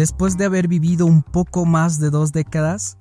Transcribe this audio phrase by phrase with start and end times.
[0.00, 2.96] después de haber vivido un poco más de dos décadas,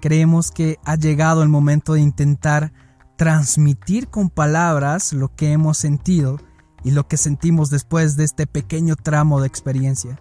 [0.00, 2.72] creemos que ha llegado el momento de intentar
[3.16, 6.38] transmitir con palabras lo que hemos sentido
[6.84, 10.20] y lo que sentimos después de este pequeño tramo de experiencia.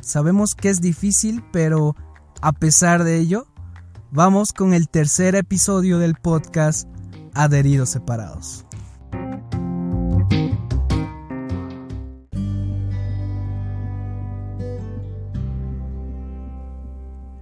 [0.00, 1.94] Sabemos que es difícil, pero
[2.40, 3.46] a pesar de ello,
[4.10, 6.88] vamos con el tercer episodio del podcast
[7.34, 8.64] Adheridos Separados.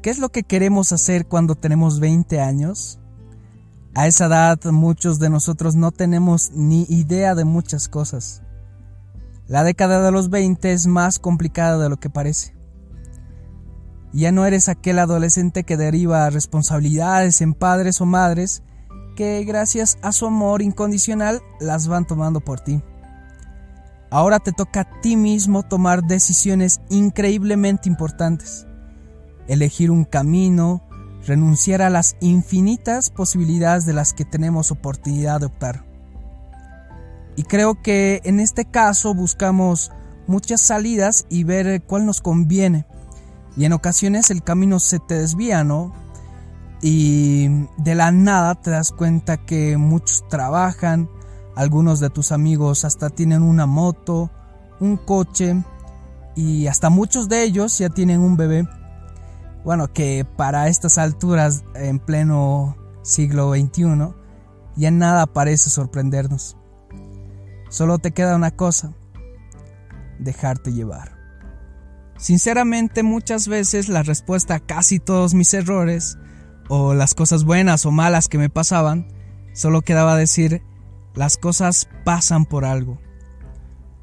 [0.02, 3.00] ¿Qué es lo que queremos hacer cuando tenemos 20 años?
[3.96, 8.42] A esa edad muchos de nosotros no tenemos ni idea de muchas cosas.
[9.48, 12.54] La década de los 20 es más complicada de lo que parece.
[14.12, 18.62] Ya no eres aquel adolescente que deriva responsabilidades en padres o madres
[19.16, 22.80] que gracias a su amor incondicional las van tomando por ti.
[24.10, 28.67] Ahora te toca a ti mismo tomar decisiones increíblemente importantes.
[29.48, 30.82] Elegir un camino,
[31.27, 35.84] renunciar a las infinitas posibilidades de las que tenemos oportunidad de optar.
[37.36, 39.92] Y creo que en este caso buscamos
[40.27, 42.86] muchas salidas y ver cuál nos conviene.
[43.56, 45.92] Y en ocasiones el camino se te desvía, ¿no?
[46.80, 51.08] Y de la nada te das cuenta que muchos trabajan,
[51.56, 54.30] algunos de tus amigos hasta tienen una moto,
[54.78, 55.62] un coche
[56.36, 58.68] y hasta muchos de ellos ya tienen un bebé
[59.69, 64.14] bueno, que para estas alturas, en pleno siglo XXI,
[64.77, 66.56] ya nada parece sorprendernos.
[67.69, 68.94] Solo te queda una cosa,
[70.19, 71.19] dejarte llevar.
[72.16, 76.16] Sinceramente muchas veces la respuesta a casi todos mis errores,
[76.70, 79.08] o las cosas buenas o malas que me pasaban,
[79.52, 80.62] solo quedaba decir,
[81.14, 83.02] las cosas pasan por algo.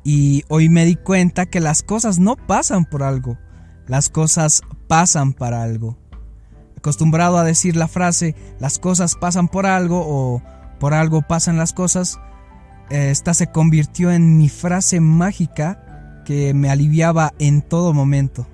[0.04, 3.40] Y hoy me di cuenta que las cosas no pasan por algo,
[3.88, 5.98] las cosas pasan para algo.
[6.78, 10.42] Acostumbrado a decir la frase las cosas pasan por algo o
[10.80, 12.20] por algo pasan las cosas,
[12.90, 18.48] eh, esta se convirtió en mi frase mágica que me aliviaba en todo momento.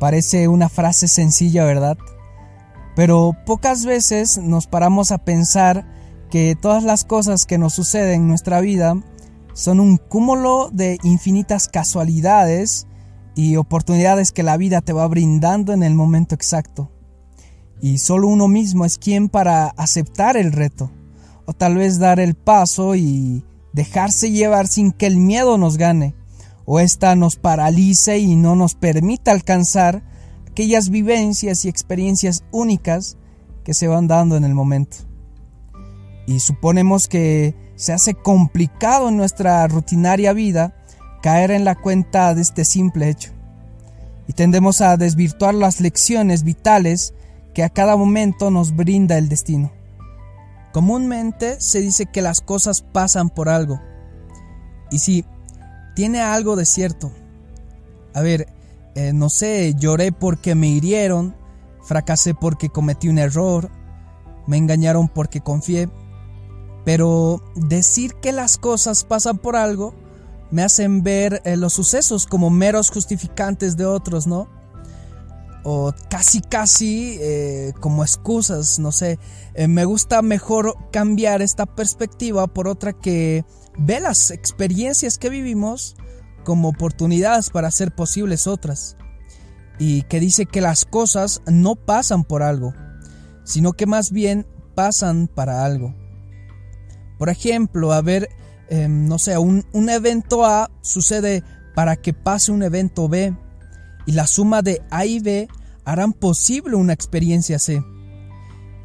[0.00, 1.96] Parece una frase sencilla, ¿verdad?
[2.96, 5.86] Pero pocas veces nos paramos a pensar
[6.30, 8.96] que todas las cosas que nos suceden en nuestra vida
[9.54, 12.86] son un cúmulo de infinitas casualidades
[13.34, 16.90] y oportunidades que la vida te va brindando en el momento exacto.
[17.80, 20.90] Y solo uno mismo es quien para aceptar el reto,
[21.46, 26.14] o tal vez dar el paso y dejarse llevar sin que el miedo nos gane,
[26.64, 30.02] o ésta nos paralice y no nos permita alcanzar
[30.48, 33.16] aquellas vivencias y experiencias únicas
[33.64, 34.98] que se van dando en el momento.
[36.26, 40.81] Y suponemos que se hace complicado en nuestra rutinaria vida
[41.22, 43.30] caer en la cuenta de este simple hecho.
[44.26, 47.14] Y tendemos a desvirtuar las lecciones vitales
[47.54, 49.72] que a cada momento nos brinda el destino.
[50.72, 53.80] Comúnmente se dice que las cosas pasan por algo.
[54.90, 55.24] Y sí,
[55.94, 57.12] tiene algo de cierto.
[58.14, 58.48] A ver,
[58.94, 61.36] eh, no sé, lloré porque me hirieron,
[61.82, 63.70] fracasé porque cometí un error,
[64.46, 65.88] me engañaron porque confié.
[66.84, 69.94] Pero decir que las cosas pasan por algo
[70.52, 74.48] me hacen ver eh, los sucesos como meros justificantes de otros, ¿no?
[75.64, 79.18] O casi casi eh, como excusas, no sé.
[79.54, 83.44] Eh, me gusta mejor cambiar esta perspectiva por otra que
[83.78, 85.96] ve las experiencias que vivimos
[86.44, 88.98] como oportunidades para hacer posibles otras.
[89.78, 92.74] Y que dice que las cosas no pasan por algo,
[93.44, 95.94] sino que más bien pasan para algo.
[97.18, 98.02] Por ejemplo, a
[98.72, 101.44] Em, no sé, un, un evento A sucede
[101.74, 103.36] para que pase un evento B
[104.06, 105.46] y la suma de A y B
[105.84, 107.84] harán posible una experiencia C.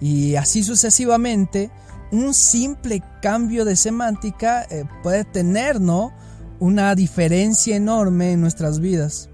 [0.02, 1.72] Y así sucesivamente,
[2.12, 6.12] un simple cambio de semántica eh, puede tener ¿no?
[6.60, 9.30] una diferencia enorme en nuestras vidas.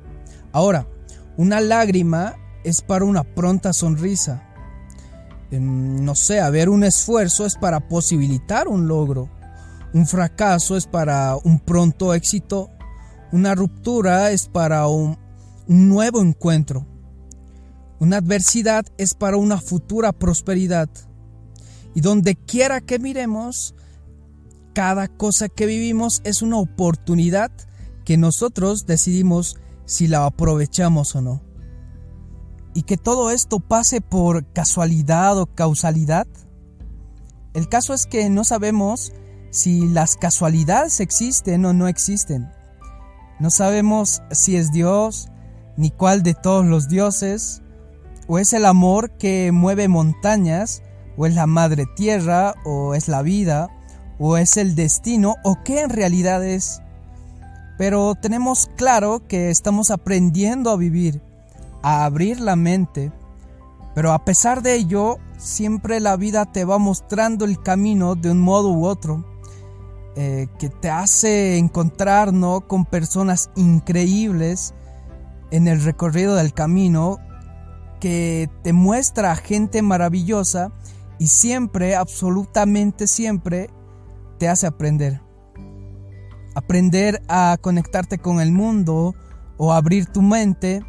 [0.51, 0.85] Ahora,
[1.35, 4.43] una lágrima es para una pronta sonrisa.
[5.49, 9.31] Em, no sé, a ver, un esfuerzo es para posibilitar un logro.
[9.93, 12.71] Un fracaso es para un pronto éxito.
[13.31, 15.19] Una ruptura es para un,
[15.67, 16.87] nuevo encuentro.
[17.99, 20.89] Una adversidad es para una futura prosperidad.
[21.93, 23.75] Y donde quiera que miremos,
[24.73, 27.51] cada cosa que vivimos es una oportunidad
[28.03, 31.43] que nosotros decidimos si la aprovechamos o no.
[32.73, 36.25] Y que todo esto pase por casualidad o causalidad.
[37.53, 39.13] El caso es que no sabemos
[39.53, 42.51] si las casualidades existen o no existen.
[43.39, 45.29] No sabemos si es Dios,
[45.77, 47.61] ni cuál de todos los dioses,
[48.27, 50.81] o es el amor que mueve montañas,
[51.17, 53.69] o es la madre tierra, o es la vida,
[54.17, 56.81] o es el destino, o qué en realidad es.
[57.77, 61.21] Pero tenemos claro que estamos aprendiendo a vivir,
[61.83, 63.11] a abrir la mente,
[63.93, 68.41] pero a pesar de ello, siempre la vida te va mostrando el camino de un
[68.41, 69.32] modo u otro,
[70.15, 72.31] eh, que te hace encontrar
[72.67, 74.75] con personas increíbles
[75.49, 77.17] en el recorrido del camino,
[77.99, 80.71] que te muestra gente maravillosa
[81.17, 83.71] y siempre, absolutamente siempre,
[84.37, 85.21] te hace aprender.
[86.53, 89.15] Aprender a conectarte con el mundo
[89.57, 90.85] o abrir tu mente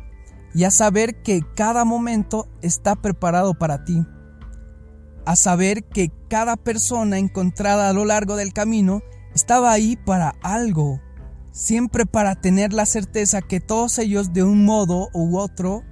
[0.55, 4.05] y a saber que cada momento está preparado para ti.
[5.25, 9.01] A saber que cada persona encontrada a lo largo del camino
[9.35, 11.01] estaba ahí para algo.
[11.51, 15.85] Siempre para tener la certeza que todos ellos de un modo u otro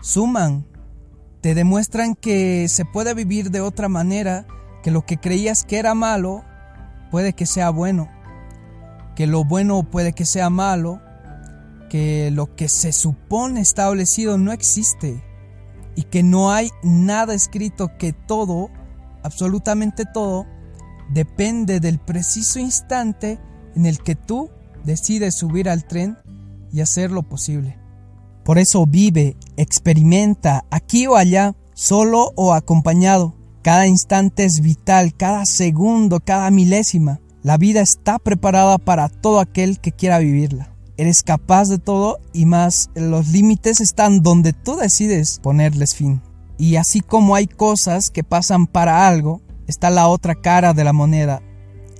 [0.00, 0.66] suman.
[1.40, 4.46] Te demuestran que se puede vivir de otra manera,
[4.82, 6.44] que lo que creías que era malo
[7.10, 8.08] puede que sea bueno,
[9.14, 11.00] que lo bueno puede que sea malo,
[11.90, 15.22] que lo que se supone establecido no existe
[15.94, 18.70] y que no hay nada escrito que todo,
[19.22, 20.46] absolutamente todo,
[21.12, 23.38] depende del preciso instante
[23.74, 24.50] en el que tú
[24.84, 26.16] decides subir al tren
[26.72, 27.78] y hacer lo posible.
[28.44, 33.34] Por eso vive, experimenta, aquí o allá, solo o acompañado.
[33.62, 37.20] Cada instante es vital, cada segundo, cada milésima.
[37.42, 40.74] La vida está preparada para todo aquel que quiera vivirla.
[40.96, 46.20] Eres capaz de todo y más los límites están donde tú decides ponerles fin.
[46.58, 50.92] Y así como hay cosas que pasan para algo, está la otra cara de la
[50.92, 51.42] moneda,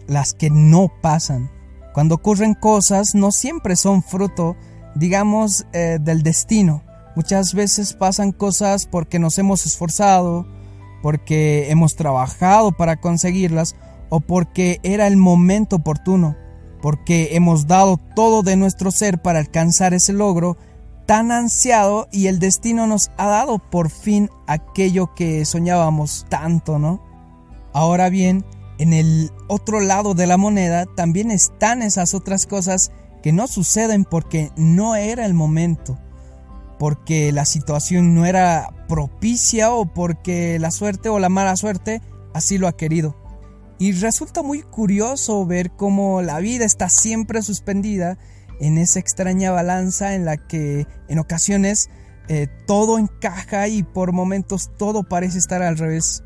[0.06, 1.50] las que no pasan.
[1.94, 4.56] Cuando ocurren cosas no siempre son fruto,
[4.94, 6.82] digamos, eh, del destino.
[7.16, 10.46] Muchas veces pasan cosas porque nos hemos esforzado,
[11.02, 13.76] porque hemos trabajado para conseguirlas
[14.08, 16.36] o porque era el momento oportuno
[16.82, 20.58] porque hemos dado todo de nuestro ser para alcanzar ese logro
[21.06, 27.00] tan ansiado y el destino nos ha dado por fin aquello que soñábamos tanto, ¿no?
[27.72, 28.44] Ahora bien,
[28.78, 32.90] en el otro lado de la moneda también están esas otras cosas
[33.22, 35.98] que no suceden porque no era el momento,
[36.78, 42.02] porque la situación no era propicia o porque la suerte o la mala suerte
[42.34, 43.16] así lo ha querido.
[43.78, 48.18] Y resulta muy curioso ver cómo la vida está siempre suspendida
[48.60, 51.90] en esa extraña balanza en la que en ocasiones
[52.28, 56.22] eh, todo encaja y por momentos todo parece estar al revés.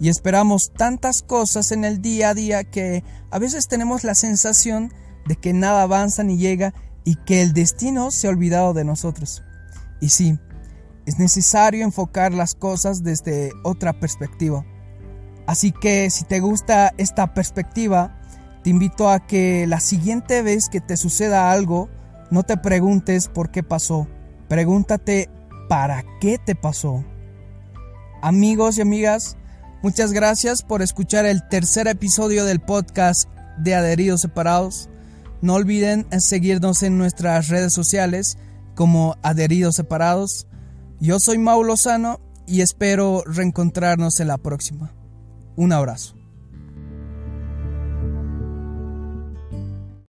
[0.00, 4.92] Y esperamos tantas cosas en el día a día que a veces tenemos la sensación
[5.26, 6.72] de que nada avanza ni llega
[7.04, 9.42] y que el destino se ha olvidado de nosotros.
[10.00, 10.38] Y sí,
[11.06, 14.64] es necesario enfocar las cosas desde otra perspectiva.
[15.46, 18.20] Así que si te gusta esta perspectiva,
[18.62, 21.88] te invito a que la siguiente vez que te suceda algo,
[22.30, 24.06] no te preguntes por qué pasó,
[24.48, 25.30] pregúntate
[25.68, 27.02] para qué te pasó.
[28.20, 29.38] Amigos y amigas,
[29.82, 33.28] muchas gracias por escuchar el tercer episodio del podcast
[33.58, 34.88] de Adheridos Separados.
[35.40, 38.38] No olviden seguirnos en nuestras redes sociales
[38.74, 40.46] como Adheridos Separados.
[41.00, 44.92] Yo soy Mau Lozano y espero reencontrarnos en la próxima.
[45.56, 46.17] Un abrazo.